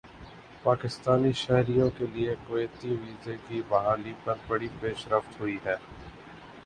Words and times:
پاکستانی 0.63 1.31
شہریوں 1.41 1.89
کے 1.97 2.05
لیے 2.13 2.33
کویتی 2.47 2.89
ویزے 2.95 3.35
کی 3.47 3.61
بحالی 3.69 4.13
پر 4.23 4.35
بڑی 4.47 4.67
پیش 4.79 5.07
رفت 5.07 5.39
ہوئی 5.39 5.57
ہےا 5.65 5.75